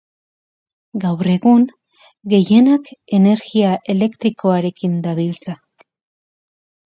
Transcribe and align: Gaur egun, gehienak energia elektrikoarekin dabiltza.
Gaur 1.01 1.27
egun, 1.33 1.65
gehienak 2.31 2.89
energia 3.17 3.75
elektrikoarekin 3.95 4.95
dabiltza. 5.09 5.55